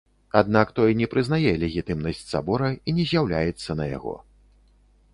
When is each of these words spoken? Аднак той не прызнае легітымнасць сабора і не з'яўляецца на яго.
Аднак 0.39 0.71
той 0.79 0.95
не 1.01 1.07
прызнае 1.11 1.51
легітымнасць 1.65 2.23
сабора 2.33 2.73
і 2.87 2.97
не 3.01 3.07
з'яўляецца 3.13 3.71
на 3.83 3.91
яго. 3.97 4.15